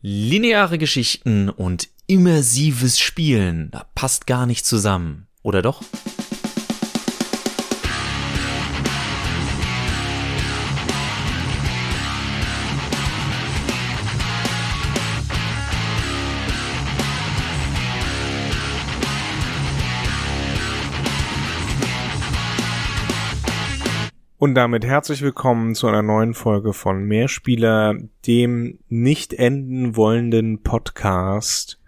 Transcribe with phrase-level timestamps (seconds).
[0.00, 5.82] Lineare Geschichten und immersives Spielen passt gar nicht zusammen, oder doch?
[24.40, 31.80] Und damit herzlich willkommen zu einer neuen Folge von Mehrspieler, dem nicht enden wollenden Podcast.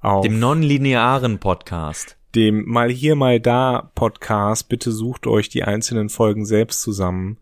[0.00, 2.18] Auf dem nonlinearen Podcast.
[2.34, 4.68] Dem mal hier, mal da Podcast.
[4.68, 7.38] Bitte sucht euch die einzelnen Folgen selbst zusammen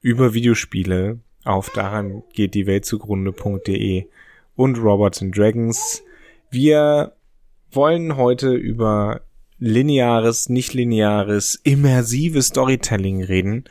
[0.00, 4.06] über Videospiele auf daran geht die Welt zugrunde.de
[4.56, 6.02] und Robots and Dragons.
[6.50, 7.12] Wir
[7.70, 9.20] wollen heute über
[9.58, 13.64] lineares, nicht lineares, immersives Storytelling reden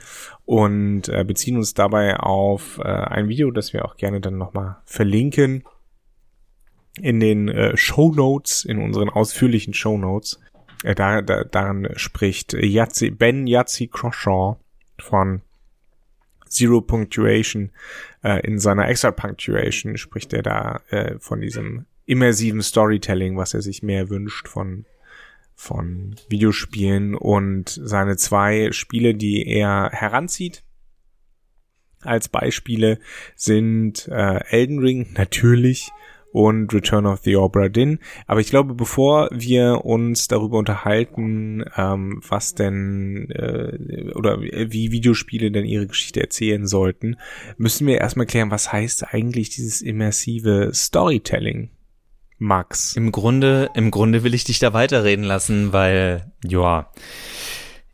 [0.46, 4.78] und äh, beziehen uns dabei auf äh, ein Video, das wir auch gerne dann nochmal
[4.86, 5.64] verlinken
[7.02, 10.40] in den äh, Show Notes, in unseren ausführlichen Show Notes.
[10.84, 14.58] Äh, da, da, daran spricht Yazzi, Ben Yazzi Croshaw
[15.00, 15.42] von
[16.48, 17.72] Zero Punctuation.
[18.24, 23.62] Äh, in seiner Extra Punctuation spricht er da äh, von diesem immersiven Storytelling, was er
[23.62, 24.86] sich mehr wünscht von
[25.56, 30.66] von Videospielen und seine zwei Spiele, die er heranzieht
[32.06, 33.00] als Beispiele
[33.36, 35.92] sind äh, Elden Ring natürlich
[36.32, 38.00] und Return of the Obra Dinn.
[38.28, 45.50] Aber ich glaube, bevor wir uns darüber unterhalten, ähm, was denn äh, oder wie Videospiele
[45.50, 47.16] denn ihre Geschichte erzählen sollten,
[47.58, 51.70] müssen wir erstmal klären, was heißt eigentlich dieses immersive Storytelling?
[52.38, 52.96] Max.
[52.96, 56.90] Im Grunde, im Grunde will ich dich da weiterreden lassen, weil, ja,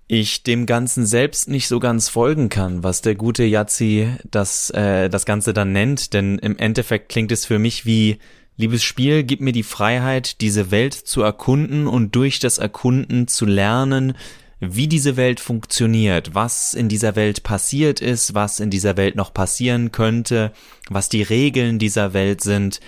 [0.07, 5.09] ich dem Ganzen selbst nicht so ganz folgen kann, was der gute Yazzi das, äh,
[5.09, 8.17] das Ganze dann nennt, denn im Endeffekt klingt es für mich wie,
[8.57, 13.45] liebes Spiel, gib mir die Freiheit, diese Welt zu erkunden und durch das Erkunden zu
[13.45, 14.13] lernen,
[14.59, 19.33] wie diese Welt funktioniert, was in dieser Welt passiert ist, was in dieser Welt noch
[19.33, 20.51] passieren könnte,
[20.89, 22.79] was die Regeln dieser Welt sind,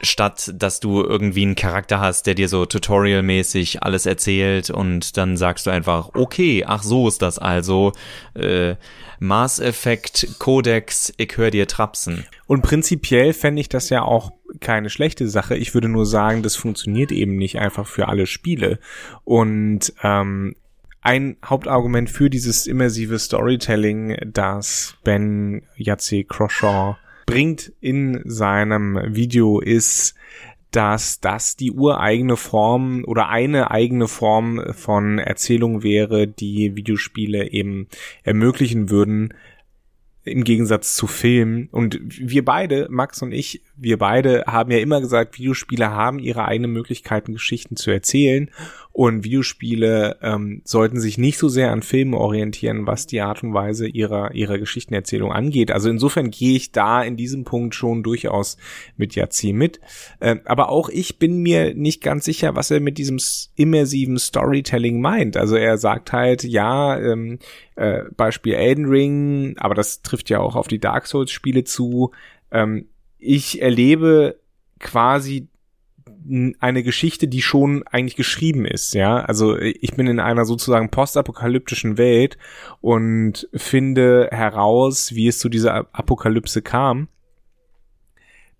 [0.00, 5.36] statt dass du irgendwie einen Charakter hast, der dir so tutorialmäßig alles erzählt und dann
[5.36, 7.92] sagst du einfach, okay, ach so ist das also,
[8.34, 8.76] äh,
[9.18, 12.26] Mass Effect Codex, ich höre dir trapsen.
[12.46, 15.56] Und prinzipiell fände ich das ja auch keine schlechte Sache.
[15.56, 18.78] Ich würde nur sagen, das funktioniert eben nicht einfach für alle Spiele.
[19.24, 20.54] Und ähm,
[21.00, 26.96] ein Hauptargument für dieses immersive Storytelling, das Ben Yatze Croshaw
[27.26, 30.14] bringt in seinem Video ist,
[30.70, 37.88] dass das die ureigene Form oder eine eigene Form von Erzählung wäre, die Videospiele eben
[38.22, 39.34] ermöglichen würden,
[40.24, 41.68] im Gegensatz zu Filmen.
[41.70, 46.46] Und wir beide, Max und ich, wir beide haben ja immer gesagt, Videospiele haben ihre
[46.46, 48.50] eigenen Möglichkeiten, Geschichten zu erzählen.
[48.92, 53.52] Und Videospiele ähm, sollten sich nicht so sehr an Filmen orientieren, was die Art und
[53.52, 55.70] Weise ihrer, ihrer Geschichtenerzählung angeht.
[55.70, 58.56] Also insofern gehe ich da in diesem Punkt schon durchaus
[58.96, 59.80] mit Yazzi mit.
[60.20, 63.18] Äh, aber auch ich bin mir nicht ganz sicher, was er mit diesem
[63.54, 65.36] immersiven Storytelling meint.
[65.36, 67.38] Also er sagt halt, ja, ähm,
[67.74, 72.12] äh, Beispiel Elden Ring, aber das trifft ja auch auf die Dark Souls Spiele zu.
[72.50, 72.86] Ähm,
[73.18, 74.40] ich erlebe
[74.78, 75.48] quasi
[76.58, 79.20] eine Geschichte, die schon eigentlich geschrieben ist, ja.
[79.20, 82.36] Also ich bin in einer sozusagen postapokalyptischen Welt
[82.80, 87.08] und finde heraus, wie es zu dieser Apokalypse kam.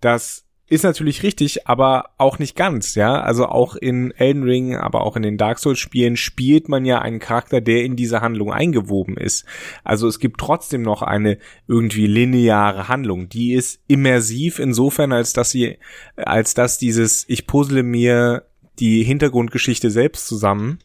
[0.01, 3.21] Das ist natürlich richtig, aber auch nicht ganz, ja.
[3.21, 7.01] Also auch in Elden Ring, aber auch in den Dark Souls Spielen spielt man ja
[7.01, 9.45] einen Charakter, der in diese Handlung eingewoben ist.
[9.85, 11.39] Also es gibt trotzdem noch eine
[11.69, 13.29] irgendwie lineare Handlung.
[13.29, 15.79] Die ist immersiv insofern, als dass sie,
[16.17, 18.47] als dass dieses, ich puzzle mir
[18.81, 20.81] die Hintergrundgeschichte selbst zusammen,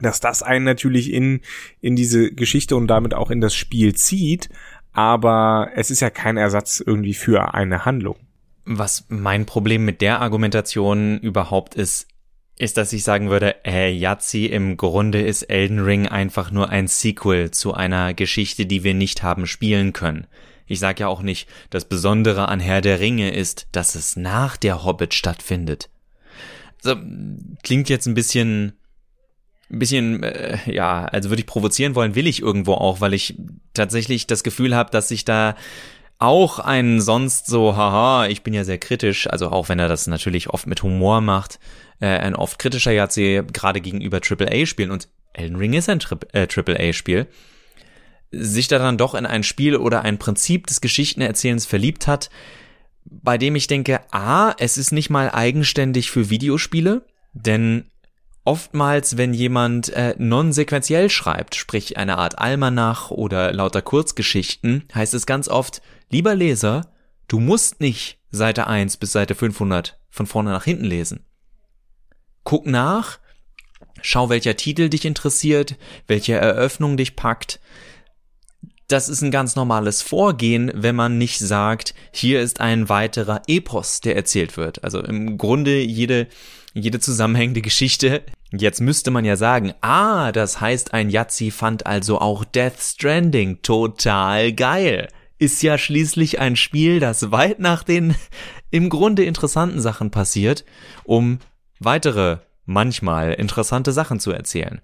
[0.00, 1.40] dass das einen natürlich in,
[1.80, 4.48] in diese Geschichte und damit auch in das Spiel zieht,
[4.92, 8.16] aber es ist ja kein Ersatz irgendwie für eine Handlung.
[8.64, 12.06] Was mein Problem mit der Argumentation überhaupt ist,
[12.58, 16.86] ist, dass ich sagen würde, äh, Yazzi, im Grunde ist Elden Ring einfach nur ein
[16.86, 20.26] Sequel zu einer Geschichte, die wir nicht haben spielen können.
[20.66, 24.56] Ich sag ja auch nicht, das Besondere an Herr der Ringe ist, dass es nach
[24.56, 25.90] der Hobbit stattfindet.
[26.80, 26.96] So,
[27.62, 28.74] klingt jetzt ein bisschen,
[29.70, 33.36] ein bisschen, äh, ja, also würde ich provozieren wollen, will ich irgendwo auch, weil ich
[33.74, 35.56] tatsächlich das Gefühl habe, dass sich da
[36.22, 40.06] auch ein sonst so, haha, ich bin ja sehr kritisch, also auch wenn er das
[40.06, 41.58] natürlich oft mit Humor macht,
[42.00, 46.00] äh, ein oft kritischer Jahrzeh, gerade gegenüber AAA-Spielen und Elden Ring ist ein
[46.32, 47.26] äh, AAA-Spiel,
[48.30, 52.30] sich da dann doch in ein Spiel oder ein Prinzip des Geschichtenerzählens verliebt hat,
[53.04, 57.90] bei dem ich denke, a, es ist nicht mal eigenständig für Videospiele, denn
[58.44, 65.26] oftmals, wenn jemand äh, non-sequenziell schreibt, sprich eine Art Almanach oder lauter Kurzgeschichten, heißt es
[65.26, 66.92] ganz oft, lieber Leser,
[67.28, 71.24] du musst nicht Seite 1 bis Seite 500 von vorne nach hinten lesen.
[72.44, 73.18] Guck nach,
[74.00, 77.60] schau, welcher Titel dich interessiert, welche Eröffnung dich packt,
[78.92, 84.00] das ist ein ganz normales Vorgehen, wenn man nicht sagt, hier ist ein weiterer Epos,
[84.00, 84.84] der erzählt wird.
[84.84, 86.28] Also im Grunde jede,
[86.74, 88.22] jede zusammenhängende Geschichte.
[88.50, 93.62] Jetzt müsste man ja sagen, ah, das heißt, ein Yazzi fand also auch Death Stranding
[93.62, 95.08] total geil.
[95.38, 98.14] Ist ja schließlich ein Spiel, das weit nach den
[98.70, 100.64] im Grunde interessanten Sachen passiert,
[101.04, 101.38] um
[101.78, 104.80] weitere, manchmal interessante Sachen zu erzählen.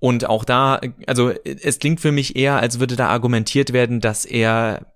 [0.00, 4.24] Und auch da, also es klingt für mich eher, als würde da argumentiert werden, dass
[4.24, 4.86] er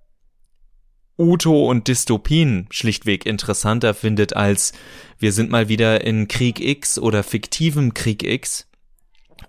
[1.18, 4.72] Uto und Dystopien schlichtweg interessanter findet als
[5.18, 8.66] wir sind mal wieder in Krieg X oder fiktivem Krieg X.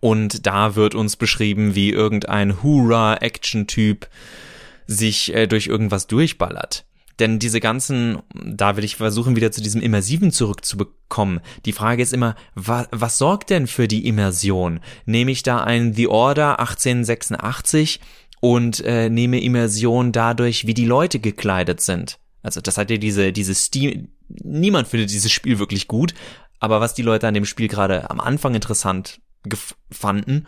[0.02, 4.08] Und da wird uns beschrieben, wie irgendein Hurra-Action-Typ
[4.86, 6.86] sich äh, durch irgendwas durchballert.
[7.20, 11.42] Denn diese ganzen, da will ich versuchen, wieder zu diesem Immersiven zurückzubekommen.
[11.66, 14.80] Die Frage ist immer, wa, was sorgt denn für die Immersion?
[15.06, 18.00] Nehme ich da ein The Order 1886
[18.44, 22.20] und äh, nehme Immersion dadurch, wie die Leute gekleidet sind?
[22.42, 26.14] Also das hat ja diese, diese Steam, niemand findet dieses Spiel wirklich gut,
[26.60, 29.22] aber was die Leute an dem Spiel gerade am Anfang interessant
[29.90, 30.46] fanden,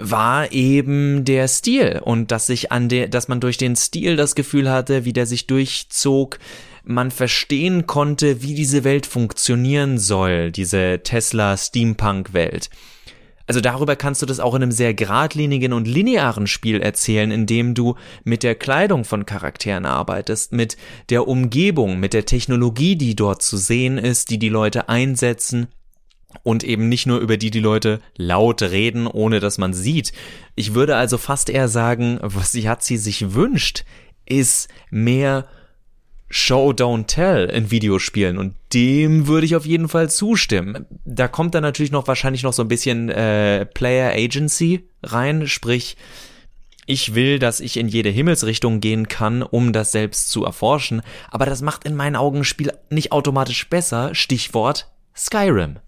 [0.00, 4.34] war eben der Stil und dass sich an der, dass man durch den Stil das
[4.34, 6.40] Gefühl hatte, wie der sich durchzog,
[6.82, 12.70] man verstehen konnte, wie diese Welt funktionieren soll, diese Tesla Steampunk Welt.
[13.46, 17.46] Also darüber kannst du das auch in einem sehr geradlinigen und linearen Spiel erzählen, in
[17.46, 17.94] dem du
[18.24, 20.76] mit der Kleidung von Charakteren arbeitest, mit
[21.10, 25.68] der Umgebung, mit der Technologie, die dort zu sehen ist, die die Leute einsetzen
[26.42, 30.12] und eben nicht nur über die die Leute laut reden, ohne dass man sieht.
[30.54, 33.84] Ich würde also fast eher sagen, was Yazzi sich wünscht,
[34.26, 35.46] ist mehr
[36.36, 40.84] Show Don't Tell in Videospielen und dem würde ich auf jeden Fall zustimmen.
[41.04, 45.96] Da kommt dann natürlich noch wahrscheinlich noch so ein bisschen äh, Player Agency rein, sprich
[46.84, 51.46] ich will, dass ich in jede Himmelsrichtung gehen kann, um das selbst zu erforschen, aber
[51.46, 54.14] das macht in meinen Augen Spiel nicht automatisch besser.
[54.14, 55.78] Stichwort Skyrim.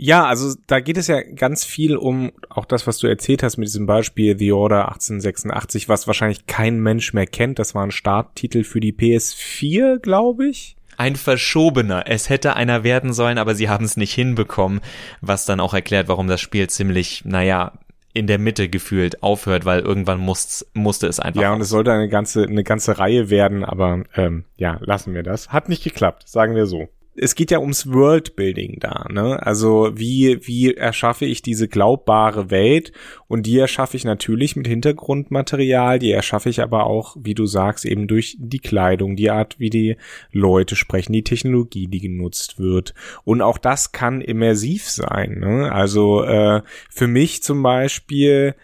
[0.00, 3.56] Ja, also da geht es ja ganz viel um auch das, was du erzählt hast
[3.56, 7.58] mit diesem Beispiel The Order 1886, was wahrscheinlich kein Mensch mehr kennt.
[7.58, 10.76] Das war ein Starttitel für die PS4, glaube ich.
[10.96, 12.04] Ein verschobener.
[12.06, 14.80] Es hätte einer werden sollen, aber sie haben es nicht hinbekommen,
[15.20, 17.72] was dann auch erklärt, warum das Spiel ziemlich, naja,
[18.14, 21.42] in der Mitte gefühlt aufhört, weil irgendwann muss, musste es einfach.
[21.42, 25.24] Ja, und es sollte eine ganze, eine ganze Reihe werden, aber ähm, ja, lassen wir
[25.24, 25.48] das.
[25.48, 26.88] Hat nicht geklappt, sagen wir so
[27.20, 29.44] es geht ja ums Worldbuilding da, ne?
[29.44, 32.92] Also wie, wie erschaffe ich diese glaubbare Welt?
[33.26, 37.84] Und die erschaffe ich natürlich mit Hintergrundmaterial, die erschaffe ich aber auch, wie du sagst,
[37.84, 39.96] eben durch die Kleidung, die Art, wie die
[40.32, 42.94] Leute sprechen, die Technologie, die genutzt wird.
[43.24, 45.72] Und auch das kann immersiv sein, ne?
[45.72, 48.54] Also äh, für mich zum Beispiel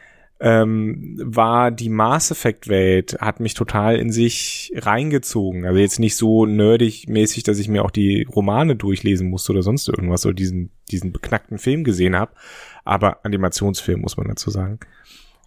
[0.45, 5.65] ähm, war die Mass Effect Welt, hat mich total in sich reingezogen.
[5.65, 9.63] Also jetzt nicht so nerdig mäßig, dass ich mir auch die Romane durchlesen musste oder
[9.63, 12.33] sonst irgendwas oder diesen, diesen beknackten Film gesehen habe.
[12.85, 14.81] Aber Animationsfilm muss man dazu sagen.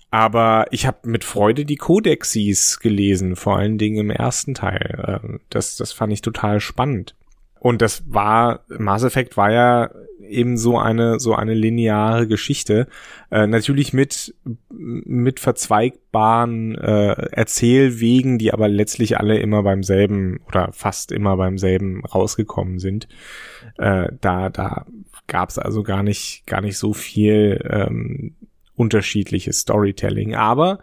[0.09, 5.21] Aber ich habe mit Freude die Codexis gelesen, vor allen Dingen im ersten Teil.
[5.23, 7.13] Ähm, das, das fand ich total spannend.
[7.59, 9.89] Und das war, Mass Effect war ja
[10.27, 12.87] eben so eine so eine lineare Geschichte.
[13.31, 14.35] Äh, natürlich mit
[14.69, 21.57] mit verzweigbaren äh, Erzählwegen die aber letztlich alle immer beim selben oder fast immer beim
[21.57, 23.07] selben rausgekommen sind.
[23.77, 24.85] Äh, da da
[25.27, 28.35] gab es also gar nicht gar nicht so viel ähm,
[28.75, 30.35] unterschiedliches Storytelling.
[30.35, 30.79] Aber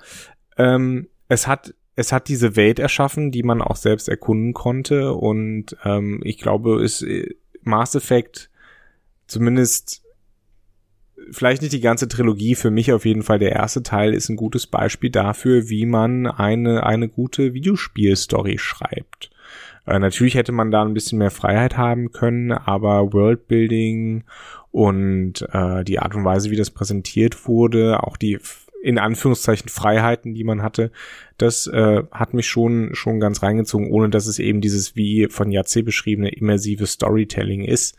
[0.57, 5.77] ähm, es hat es hat diese Welt erschaffen, die man auch selbst erkunden konnte und
[5.85, 8.51] ähm, ich glaube, es äh, Mass Effect
[9.27, 10.03] zumindest
[11.31, 14.37] vielleicht nicht die ganze Trilogie, für mich auf jeden Fall der erste Teil ist ein
[14.37, 19.31] gutes Beispiel dafür, wie man eine, eine gute Videospielstory schreibt.
[19.87, 24.25] Äh, natürlich hätte man da ein bisschen mehr Freiheit haben können, aber Worldbuilding
[24.71, 28.39] und äh, die Art und Weise, wie das präsentiert wurde, auch die
[28.85, 30.93] in Anführungszeichen Freiheiten, die man hatte,
[31.38, 35.50] das äh, hat mich schon schon ganz reingezogen, ohne dass es eben dieses wie von
[35.50, 37.97] Jatze beschriebene immersive Storytelling ist.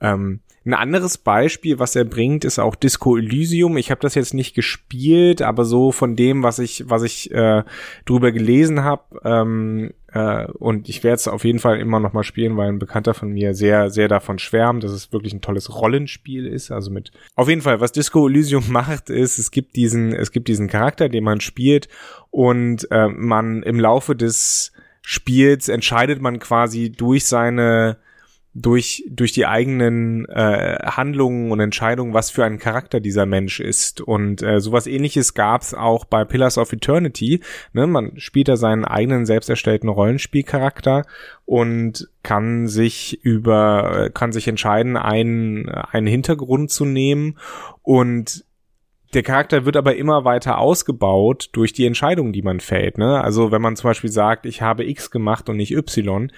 [0.00, 3.76] Ähm, ein anderes Beispiel, was er bringt, ist auch Disco Elysium.
[3.76, 7.64] Ich habe das jetzt nicht gespielt, aber so von dem, was ich, was ich äh,
[8.04, 12.24] drüber gelesen habe, ähm, äh, und ich werde es auf jeden Fall immer noch mal
[12.24, 15.74] spielen, weil ein Bekannter von mir sehr, sehr davon schwärmt, dass es wirklich ein tolles
[15.74, 16.70] Rollenspiel ist.
[16.70, 20.48] Also mit auf jeden Fall, was Disco Elysium macht, ist, es gibt diesen, es gibt
[20.48, 21.88] diesen Charakter, den man spielt
[22.30, 27.98] und äh, man im Laufe des Spiels entscheidet man quasi durch seine
[28.52, 34.00] durch, durch die eigenen äh, Handlungen und Entscheidungen, was für ein Charakter dieser Mensch ist.
[34.00, 37.40] Und äh, sowas ähnliches gab's auch bei Pillars of Eternity.
[37.72, 37.86] Ne?
[37.86, 41.04] Man spielt da seinen eigenen selbst erstellten Rollenspielcharakter
[41.44, 47.38] und kann sich über, kann sich entscheiden, einen, einen Hintergrund zu nehmen
[47.82, 48.44] und
[49.12, 52.96] der Charakter wird aber immer weiter ausgebaut durch die Entscheidungen, die man fällt.
[52.96, 53.22] Ne?
[53.22, 56.30] Also wenn man zum Beispiel sagt, ich habe X gemacht und nicht Y,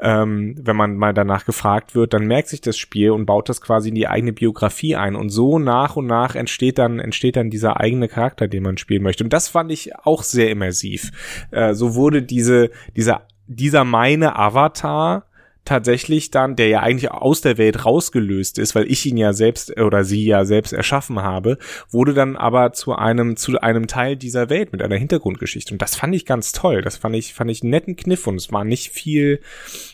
[0.00, 3.60] ähm, wenn man mal danach gefragt wird, dann merkt sich das Spiel und baut das
[3.60, 5.16] quasi in die eigene Biografie ein.
[5.16, 9.02] Und so nach und nach entsteht dann, entsteht dann dieser eigene Charakter, den man spielen
[9.02, 9.22] möchte.
[9.22, 11.10] Und das fand ich auch sehr immersiv.
[11.50, 15.26] Äh, so wurde diese, dieser, dieser meine Avatar
[15.64, 19.78] tatsächlich dann, der ja eigentlich aus der Welt rausgelöst ist, weil ich ihn ja selbst
[19.80, 21.58] oder sie ja selbst erschaffen habe,
[21.90, 25.96] wurde dann aber zu einem zu einem Teil dieser Welt mit einer Hintergrundgeschichte und das
[25.96, 26.82] fand ich ganz toll.
[26.82, 29.40] Das fand ich fand ich einen netten Kniff und es war nicht viel,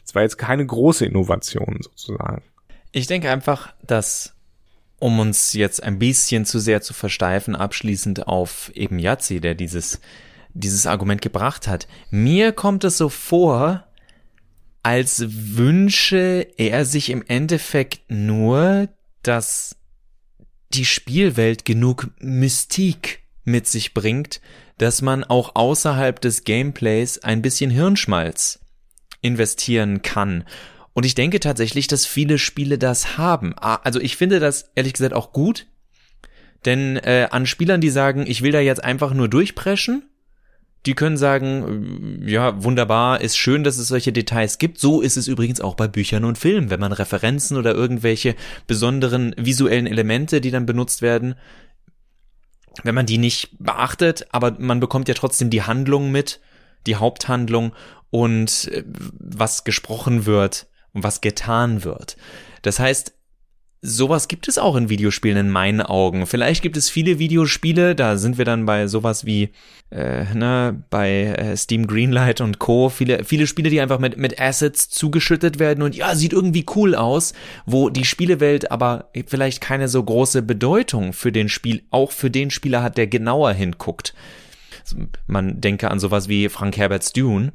[0.04, 2.42] es war jetzt keine große Innovation sozusagen.
[2.92, 4.34] Ich denke einfach, dass
[4.98, 10.00] um uns jetzt ein bisschen zu sehr zu versteifen, abschließend auf eben Yazzi, der dieses
[10.52, 11.86] dieses Argument gebracht hat.
[12.10, 13.84] Mir kommt es so vor,
[14.82, 18.88] als wünsche er sich im Endeffekt nur,
[19.22, 19.76] dass
[20.72, 24.40] die Spielwelt genug Mystik mit sich bringt,
[24.78, 28.60] dass man auch außerhalb des Gameplays ein bisschen Hirnschmalz
[29.20, 30.44] investieren kann.
[30.94, 33.54] Und ich denke tatsächlich, dass viele Spiele das haben.
[33.56, 35.66] Ah, also ich finde das ehrlich gesagt auch gut,
[36.64, 40.09] denn äh, an Spielern, die sagen, ich will da jetzt einfach nur durchpreschen,
[40.86, 44.78] die können sagen, äh, ja, wunderbar, ist schön, dass es solche Details gibt.
[44.78, 46.70] So ist es übrigens auch bei Büchern und Filmen.
[46.70, 48.34] Wenn man Referenzen oder irgendwelche
[48.66, 51.34] besonderen visuellen Elemente, die dann benutzt werden,
[52.82, 56.40] wenn man die nicht beachtet, aber man bekommt ja trotzdem die Handlung mit,
[56.86, 57.72] die Haupthandlung
[58.10, 62.16] und äh, was gesprochen wird und was getan wird.
[62.62, 63.14] Das heißt,
[63.82, 66.26] sowas gibt es auch in Videospielen in meinen Augen.
[66.26, 69.50] Vielleicht gibt es viele Videospiele, da sind wir dann bei sowas wie
[69.90, 72.90] äh, ne, bei äh, Steam Greenlight und Co.
[72.90, 76.94] Viele, viele Spiele, die einfach mit, mit Assets zugeschüttet werden und ja, sieht irgendwie cool
[76.94, 77.32] aus,
[77.64, 82.50] wo die Spielewelt aber vielleicht keine so große Bedeutung für den Spiel, auch für den
[82.50, 84.14] Spieler hat, der genauer hinguckt.
[85.26, 87.52] Man denke an sowas wie Frank Herberts Dune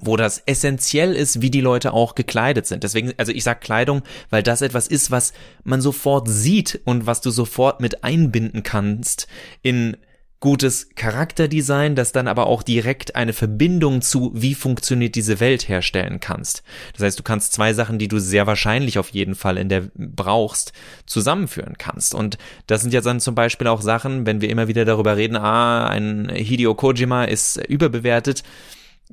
[0.00, 2.84] wo das essentiell ist, wie die Leute auch gekleidet sind.
[2.84, 5.32] Deswegen, also ich sag Kleidung, weil das etwas ist, was
[5.64, 9.28] man sofort sieht und was du sofort mit einbinden kannst
[9.62, 9.96] in
[10.40, 16.20] gutes Charakterdesign, das dann aber auch direkt eine Verbindung zu, wie funktioniert diese Welt herstellen
[16.20, 16.62] kannst.
[16.92, 19.90] Das heißt, du kannst zwei Sachen, die du sehr wahrscheinlich auf jeden Fall in der
[19.96, 20.72] brauchst,
[21.06, 22.14] zusammenführen kannst.
[22.14, 22.38] Und
[22.68, 25.88] das sind ja dann zum Beispiel auch Sachen, wenn wir immer wieder darüber reden, ah,
[25.88, 28.44] ein Hideo Kojima ist überbewertet,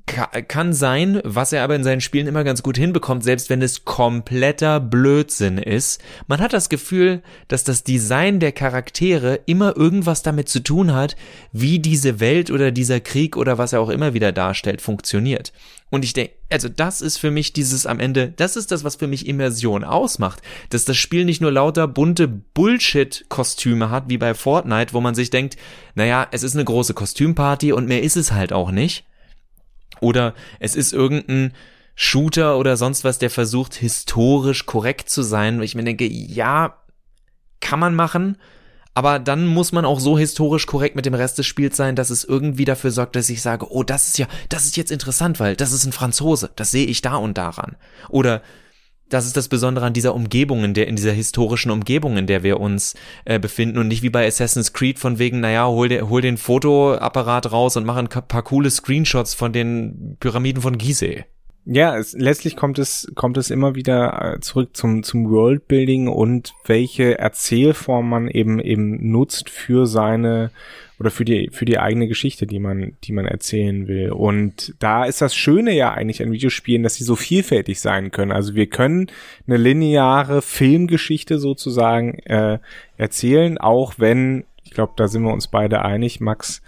[0.05, 3.85] kann sein, was er aber in seinen Spielen immer ganz gut hinbekommt, selbst wenn es
[3.85, 6.01] kompletter Blödsinn ist.
[6.27, 11.15] Man hat das Gefühl, dass das Design der Charaktere immer irgendwas damit zu tun hat,
[11.53, 15.53] wie diese Welt oder dieser Krieg oder was er auch immer wieder darstellt, funktioniert.
[15.89, 18.97] Und ich denke, also das ist für mich dieses am Ende, das ist das, was
[18.97, 24.33] für mich Immersion ausmacht, dass das Spiel nicht nur lauter bunte Bullshit-Kostüme hat, wie bei
[24.33, 25.55] Fortnite, wo man sich denkt,
[25.95, 29.05] naja, es ist eine große Kostümparty und mehr ist es halt auch nicht
[30.01, 31.53] oder es ist irgendein
[31.95, 35.61] Shooter oder sonst was, der versucht, historisch korrekt zu sein.
[35.61, 36.77] ich mir denke, ja,
[37.61, 38.37] kann man machen,
[38.93, 42.09] aber dann muss man auch so historisch korrekt mit dem Rest des Spiels sein, dass
[42.09, 45.39] es irgendwie dafür sorgt, dass ich sage, oh, das ist ja, das ist jetzt interessant,
[45.39, 47.75] weil das ist ein Franzose, das sehe ich da und daran.
[48.09, 48.41] Oder
[49.09, 52.43] das ist das Besondere an dieser Umgebung, in der, in dieser historischen Umgebung, in der
[52.43, 52.95] wir uns
[53.25, 56.37] äh, befinden und nicht wie bei Assassin's Creed von wegen, naja, hol, de, hol den
[56.37, 61.25] Fotoapparat raus und mach ein paar coole Screenshots von den Pyramiden von Gizeh.
[61.67, 66.53] Ja, es, letztlich kommt es, kommt es immer wieder äh, zurück zum, zum Worldbuilding und
[66.65, 70.51] welche Erzählform man eben, eben nutzt für seine,
[70.99, 74.11] oder für die, für die eigene Geschichte, die man, die man erzählen will.
[74.11, 78.31] Und da ist das Schöne ja eigentlich an Videospielen, dass sie so vielfältig sein können.
[78.31, 79.07] Also wir können
[79.47, 82.59] eine lineare Filmgeschichte sozusagen äh,
[82.97, 86.61] erzählen, auch wenn, ich glaube, da sind wir uns beide einig, Max,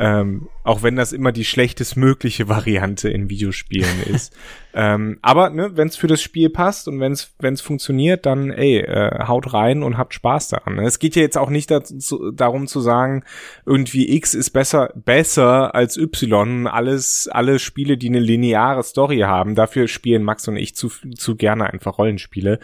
[0.00, 4.32] Ähm, auch wenn das immer die schlechtestmögliche Variante in Videospielen ist.
[4.72, 8.78] ähm, aber ne, wenn es für das Spiel passt und wenn es funktioniert, dann ey,
[8.78, 10.76] äh, haut rein und habt Spaß daran.
[10.76, 10.84] Ne?
[10.84, 13.24] Es geht ja jetzt auch nicht dazu, darum zu sagen,
[13.66, 16.68] irgendwie X ist besser besser als Y.
[16.68, 21.34] Alles alle Spiele, die eine lineare Story haben, dafür spielen Max und ich zu zu
[21.34, 22.60] gerne einfach Rollenspiele.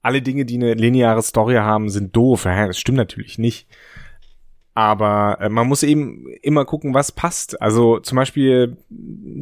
[0.00, 2.44] Alle Dinge, die eine lineare Story haben, sind doof.
[2.44, 3.66] Ja, das stimmt natürlich nicht.
[4.74, 7.60] Aber äh, man muss eben immer gucken, was passt.
[7.60, 8.76] Also zum Beispiel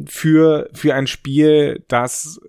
[0.05, 2.41] für, für ein Spiel, das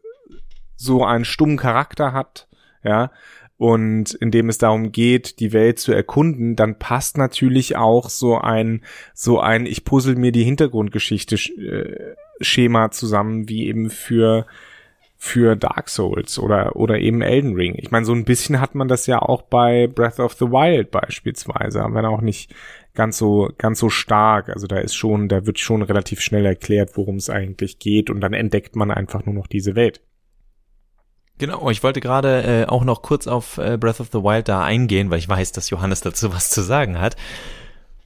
[0.76, 2.48] so einen stummen Charakter hat,
[2.82, 3.12] ja,
[3.56, 8.36] und in dem es darum geht, die Welt zu erkunden, dann passt natürlich auch so
[8.38, 8.82] ein,
[9.14, 14.46] so ein, ich puzzle mir die Hintergrundgeschichte äh, Schema zusammen, wie eben für
[15.24, 17.76] für Dark Souls oder, oder eben Elden Ring.
[17.78, 20.90] Ich meine, so ein bisschen hat man das ja auch bei Breath of the Wild
[20.90, 22.52] beispielsweise, wenn auch nicht
[22.92, 24.48] ganz so, ganz so stark.
[24.48, 28.20] Also da ist schon, da wird schon relativ schnell erklärt, worum es eigentlich geht und
[28.20, 30.00] dann entdeckt man einfach nur noch diese Welt.
[31.38, 34.64] Genau, ich wollte gerade äh, auch noch kurz auf äh, Breath of the Wild da
[34.64, 37.14] eingehen, weil ich weiß, dass Johannes dazu was zu sagen hat.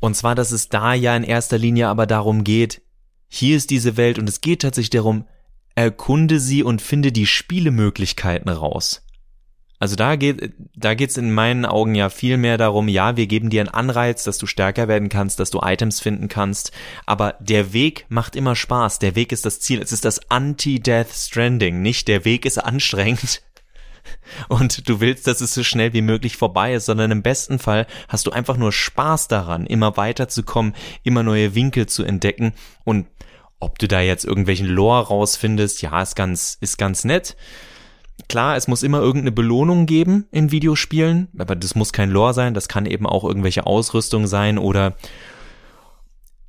[0.00, 2.82] Und zwar, dass es da ja in erster Linie aber darum geht,
[3.26, 5.24] hier ist diese Welt und es geht tatsächlich darum,
[5.76, 9.02] erkunde sie und finde die Spielemöglichkeiten raus.
[9.78, 13.50] Also da geht, da geht's in meinen Augen ja viel mehr darum, ja, wir geben
[13.50, 16.72] dir einen Anreiz, dass du stärker werden kannst, dass du Items finden kannst,
[17.04, 21.12] aber der Weg macht immer Spaß, der Weg ist das Ziel, es ist das Anti-Death
[21.12, 23.42] Stranding, nicht der Weg ist anstrengend
[24.48, 27.86] und du willst, dass es so schnell wie möglich vorbei ist, sondern im besten Fall
[28.08, 32.54] hast du einfach nur Spaß daran, immer weiterzukommen, immer neue Winkel zu entdecken.
[32.84, 33.06] Und
[33.60, 37.36] ob du da jetzt irgendwelchen Lore rausfindest, ja, ist ganz, ist ganz nett.
[38.28, 42.54] Klar, es muss immer irgendeine Belohnung geben in Videospielen, aber das muss kein Lore sein,
[42.54, 44.94] das kann eben auch irgendwelche Ausrüstung sein oder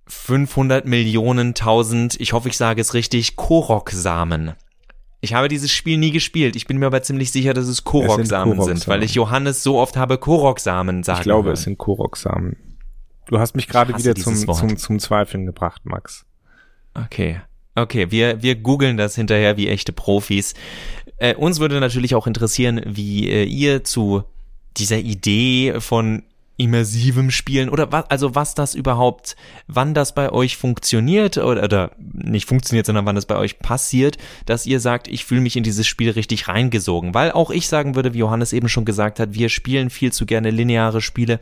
[0.07, 4.53] 500 Millionen tausend, ich hoffe, ich sage es richtig, Korok-Samen.
[5.19, 6.55] Ich habe dieses Spiel nie gespielt.
[6.55, 9.79] Ich bin mir aber ziemlich sicher, dass es Korok-Samen sind, sind, weil ich Johannes so
[9.79, 11.53] oft habe Korok-Samen sagen Ich glaube, hören.
[11.53, 12.55] es sind Korok-Samen.
[13.25, 16.25] Du hast mich gerade wieder zum, zum, zum Zweifeln gebracht, Max.
[17.05, 17.41] Okay.
[17.75, 20.55] Okay, wir, wir googeln das hinterher wie echte Profis.
[21.17, 24.23] Äh, uns würde natürlich auch interessieren, wie äh, ihr zu
[24.77, 26.23] dieser Idee von
[26.57, 29.35] immersivem Spielen oder was, also was das überhaupt,
[29.67, 34.17] wann das bei euch funktioniert oder, oder nicht funktioniert, sondern wann das bei euch passiert,
[34.47, 37.13] dass ihr sagt, ich fühle mich in dieses Spiel richtig reingesogen.
[37.13, 40.25] Weil auch ich sagen würde, wie Johannes eben schon gesagt hat, wir spielen viel zu
[40.25, 41.39] gerne lineare Spiele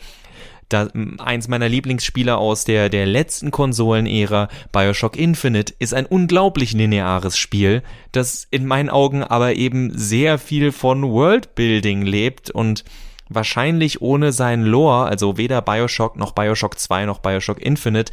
[0.69, 7.37] da, eins meiner Lieblingsspiele aus der, der letzten Konsolenära, Bioshock Infinite, ist ein unglaublich lineares
[7.37, 12.83] Spiel, das in meinen Augen aber eben sehr viel von Worldbuilding lebt und
[13.29, 18.11] wahrscheinlich ohne sein Lore, also weder Bioshock noch Bioshock 2 noch Bioshock Infinite,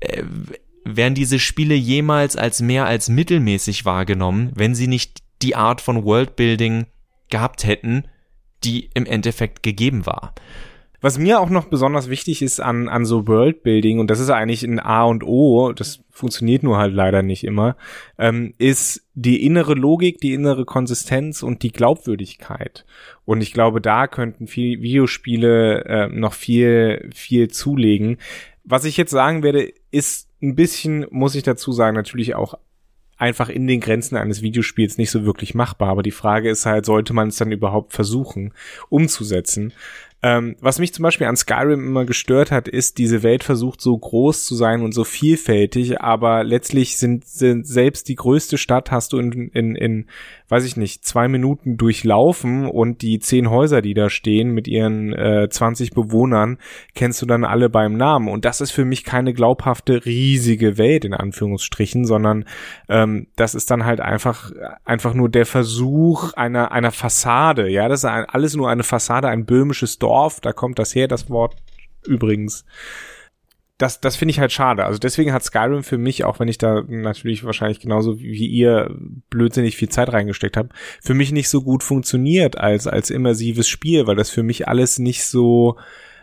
[0.00, 0.22] äh,
[0.84, 6.04] wären diese Spiele jemals als mehr als mittelmäßig wahrgenommen, wenn sie nicht die Art von
[6.04, 6.86] Worldbuilding
[7.28, 8.04] gehabt hätten,
[8.64, 10.34] die im Endeffekt gegeben war.
[11.00, 14.62] Was mir auch noch besonders wichtig ist an, an so Worldbuilding, und das ist eigentlich
[14.62, 17.76] ein A und O, das funktioniert nur halt leider nicht immer,
[18.18, 22.86] ähm, ist die innere Logik, die innere Konsistenz und die Glaubwürdigkeit.
[23.24, 28.18] Und ich glaube, da könnten viel Videospiele äh, noch viel, viel zulegen.
[28.64, 32.54] Was ich jetzt sagen werde, ist ein bisschen, muss ich dazu sagen, natürlich auch
[33.16, 35.88] einfach in den Grenzen eines Videospiels nicht so wirklich machbar.
[35.88, 38.52] Aber die Frage ist halt, sollte man es dann überhaupt versuchen
[38.88, 39.72] umzusetzen?
[40.26, 43.96] Ähm, was mich zum Beispiel an Skyrim immer gestört hat, ist, diese Welt versucht so
[43.96, 49.12] groß zu sein und so vielfältig, aber letztlich sind, sind selbst die größte Stadt hast
[49.12, 50.06] du in, in, in,
[50.48, 55.12] weiß ich nicht, zwei Minuten durchlaufen und die zehn Häuser, die da stehen mit ihren
[55.12, 56.58] äh, 20 Bewohnern,
[56.96, 58.26] kennst du dann alle beim Namen.
[58.26, 62.46] Und das ist für mich keine glaubhafte riesige Welt in Anführungsstrichen, sondern
[62.88, 64.50] ähm, das ist dann halt einfach
[64.84, 67.68] einfach nur der Versuch einer einer Fassade.
[67.68, 70.94] Ja, das ist ein, alles nur eine Fassade, ein böhmisches Dorf Dorf, da kommt das
[70.94, 71.56] her, das Wort
[72.06, 72.64] übrigens.
[73.78, 74.86] Das, das finde ich halt schade.
[74.86, 78.96] Also deswegen hat Skyrim für mich, auch wenn ich da natürlich wahrscheinlich genauso wie ihr
[79.28, 84.06] blödsinnig viel Zeit reingesteckt habt, für mich nicht so gut funktioniert als, als immersives Spiel,
[84.06, 85.76] weil das für mich alles nicht so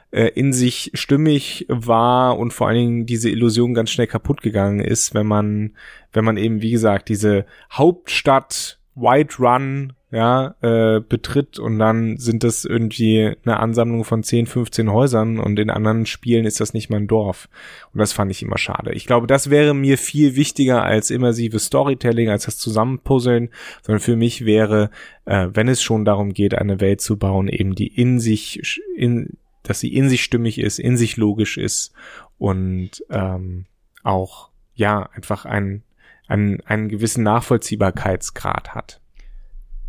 [0.10, 4.80] äh, in sich stimmig war und vor allen Dingen diese Illusion ganz schnell kaputt gegangen
[4.80, 5.76] ist, wenn man,
[6.12, 12.44] wenn man eben, wie gesagt, diese Hauptstadt White Run ja, äh, betritt und dann sind
[12.44, 16.92] das irgendwie eine Ansammlung von 10, 15 Häusern und in anderen Spielen ist das nicht
[16.92, 17.50] mal ein Dorf.
[17.92, 18.94] Und das fand ich immer schade.
[18.94, 23.50] Ich glaube, das wäre mir viel wichtiger als immersives Storytelling, als das Zusammenpuzzeln,
[23.82, 24.92] sondern für mich wäre,
[25.26, 29.38] äh, wenn es schon darum geht, eine Welt zu bauen, eben die in sich, in,
[29.64, 31.92] dass sie in sich stimmig ist, in sich logisch ist
[32.38, 33.66] und ähm,
[34.04, 35.82] auch, ja, einfach einen,
[36.28, 39.00] einen, einen gewissen Nachvollziehbarkeitsgrad hat.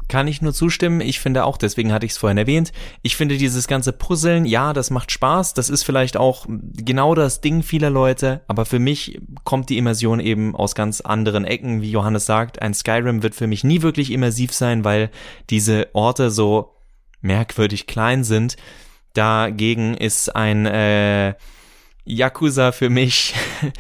[0.09, 1.01] Kann ich nur zustimmen.
[1.01, 4.73] Ich finde auch, deswegen hatte ich es vorhin erwähnt, ich finde dieses ganze Puzzeln, ja,
[4.73, 5.55] das macht Spaß.
[5.55, 8.43] Das ist vielleicht auch genau das Ding vieler Leute.
[8.47, 11.81] Aber für mich kommt die Immersion eben aus ganz anderen Ecken.
[11.81, 15.11] Wie Johannes sagt, ein Skyrim wird für mich nie wirklich immersiv sein, weil
[15.51, 16.75] diese Orte so
[17.23, 18.57] merkwürdig klein sind.
[19.15, 21.35] Dagegen ist ein äh,
[22.05, 23.35] Yakuza für mich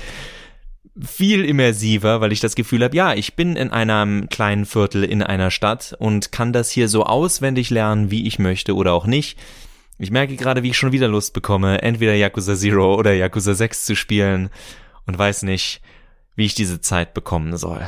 [1.00, 5.22] viel immersiver, weil ich das Gefühl habe, ja, ich bin in einem kleinen Viertel in
[5.22, 9.38] einer Stadt und kann das hier so auswendig lernen, wie ich möchte oder auch nicht.
[9.98, 13.84] Ich merke gerade, wie ich schon wieder Lust bekomme, entweder Yakuza Zero oder Yakuza 6
[13.84, 14.50] zu spielen
[15.06, 15.80] und weiß nicht,
[16.36, 17.86] wie ich diese Zeit bekommen soll.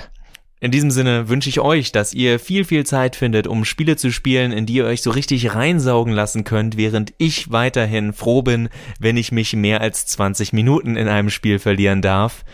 [0.58, 4.10] In diesem Sinne wünsche ich euch, dass ihr viel, viel Zeit findet, um Spiele zu
[4.10, 8.70] spielen, in die ihr euch so richtig reinsaugen lassen könnt, während ich weiterhin froh bin,
[8.98, 12.44] wenn ich mich mehr als 20 Minuten in einem Spiel verlieren darf.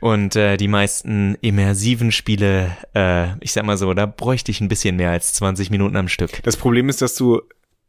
[0.00, 4.68] Und äh, die meisten immersiven Spiele, äh, ich sag mal so, da bräuchte ich ein
[4.68, 6.42] bisschen mehr als 20 Minuten am Stück.
[6.42, 7.42] Das Problem ist, dass du,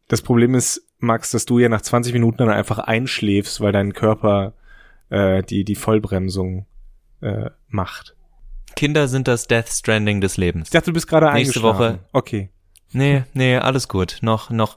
[0.08, 3.94] das Problem ist, Max, dass du ja nach 20 Minuten dann einfach einschläfst, weil dein
[3.94, 4.54] Körper
[5.10, 6.66] äh, die, die Vollbremsung
[7.22, 8.16] äh, macht.
[8.76, 10.68] Kinder sind das Death Stranding des Lebens.
[10.68, 11.64] Ich dachte, du bist gerade Nächste.
[11.64, 12.00] Woche.
[12.14, 12.50] Okay.
[12.94, 14.20] Nee, nee, alles gut.
[14.22, 14.76] Noch, noch.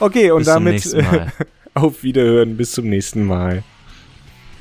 [0.00, 0.84] Okay, und damit
[1.74, 2.56] auf Wiederhören.
[2.56, 3.62] Bis zum nächsten Mal.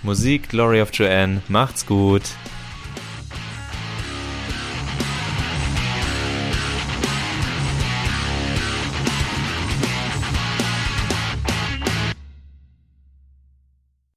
[0.04, 1.42] Musik, Glory of Joanne.
[1.48, 2.24] Macht's gut.